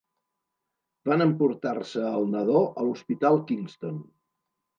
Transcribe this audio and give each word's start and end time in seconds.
Van 1.09 1.23
emportar-se 1.25 2.07
al 2.13 2.25
nadó 2.37 2.65
a 2.81 2.87
l'Hospital 2.89 3.39
Kingston. 3.53 4.03